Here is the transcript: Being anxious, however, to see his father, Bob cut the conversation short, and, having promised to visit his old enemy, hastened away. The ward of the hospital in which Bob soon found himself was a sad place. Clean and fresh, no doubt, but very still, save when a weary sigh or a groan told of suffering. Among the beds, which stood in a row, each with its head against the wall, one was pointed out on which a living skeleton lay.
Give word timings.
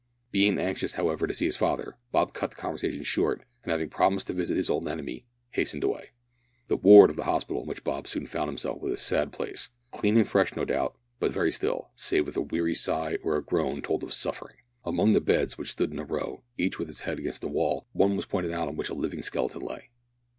Being 0.31 0.57
anxious, 0.57 0.93
however, 0.95 1.27
to 1.27 1.33
see 1.35 1.45
his 1.45 1.55
father, 1.55 1.95
Bob 2.11 2.33
cut 2.33 2.49
the 2.49 2.55
conversation 2.55 3.03
short, 3.03 3.43
and, 3.61 3.71
having 3.71 3.87
promised 3.91 4.25
to 4.25 4.33
visit 4.33 4.57
his 4.57 4.67
old 4.67 4.87
enemy, 4.87 5.27
hastened 5.51 5.83
away. 5.83 6.09
The 6.69 6.75
ward 6.75 7.11
of 7.11 7.17
the 7.17 7.25
hospital 7.25 7.61
in 7.61 7.67
which 7.67 7.83
Bob 7.83 8.07
soon 8.07 8.25
found 8.25 8.47
himself 8.47 8.81
was 8.81 8.93
a 8.93 8.97
sad 8.97 9.31
place. 9.31 9.69
Clean 9.91 10.17
and 10.17 10.27
fresh, 10.27 10.55
no 10.55 10.65
doubt, 10.65 10.97
but 11.19 11.31
very 11.31 11.51
still, 11.51 11.91
save 11.95 12.25
when 12.25 12.35
a 12.35 12.41
weary 12.47 12.73
sigh 12.73 13.19
or 13.21 13.35
a 13.37 13.43
groan 13.43 13.83
told 13.83 14.01
of 14.03 14.11
suffering. 14.15 14.55
Among 14.83 15.13
the 15.13 15.21
beds, 15.21 15.59
which 15.59 15.71
stood 15.73 15.91
in 15.91 15.99
a 15.99 16.03
row, 16.03 16.41
each 16.57 16.79
with 16.79 16.89
its 16.89 17.01
head 17.01 17.19
against 17.19 17.41
the 17.41 17.47
wall, 17.47 17.85
one 17.91 18.15
was 18.15 18.25
pointed 18.25 18.51
out 18.51 18.67
on 18.67 18.75
which 18.77 18.89
a 18.89 18.95
living 18.95 19.21
skeleton 19.21 19.61
lay. 19.61 19.91